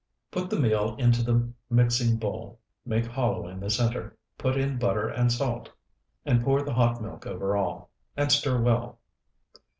Put 0.31 0.49
the 0.49 0.59
meal 0.59 0.95
into 0.97 1.21
the 1.21 1.47
mixing 1.69 2.17
bowl, 2.17 2.59
make 2.87 3.05
hollow 3.05 3.47
in 3.47 3.59
the 3.59 3.69
center, 3.69 4.17
put 4.35 4.57
in 4.57 4.79
butter 4.79 5.07
and 5.07 5.31
salt, 5.31 5.69
and 6.25 6.43
pour 6.43 6.63
the 6.63 6.73
hot 6.73 6.99
milk 7.03 7.27
over 7.27 7.55
all, 7.55 7.91
and 8.17 8.31
stir 8.31 8.59
well. 8.59 8.97